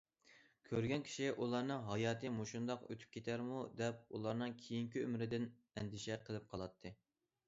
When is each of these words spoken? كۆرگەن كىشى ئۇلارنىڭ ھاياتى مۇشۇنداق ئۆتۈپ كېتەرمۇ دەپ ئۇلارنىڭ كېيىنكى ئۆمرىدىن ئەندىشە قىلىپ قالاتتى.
كۆرگەن 0.67 1.01
كىشى 1.07 1.25
ئۇلارنىڭ 1.41 1.83
ھاياتى 1.89 2.31
مۇشۇنداق 2.37 2.87
ئۆتۈپ 2.87 3.11
كېتەرمۇ 3.17 3.59
دەپ 3.81 4.01
ئۇلارنىڭ 4.15 4.55
كېيىنكى 4.63 5.03
ئۆمرىدىن 5.05 5.45
ئەندىشە 5.51 6.19
قىلىپ 6.31 6.49
قالاتتى. 6.55 6.95